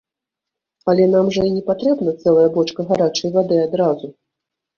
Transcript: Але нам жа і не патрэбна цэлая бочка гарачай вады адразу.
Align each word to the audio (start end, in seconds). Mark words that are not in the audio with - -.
Але 0.93 1.03
нам 1.15 1.29
жа 1.35 1.43
і 1.49 1.51
не 1.57 1.61
патрэбна 1.67 2.15
цэлая 2.25 2.47
бочка 2.57 2.87
гарачай 2.89 3.29
вады 3.37 3.61
адразу. 3.69 4.13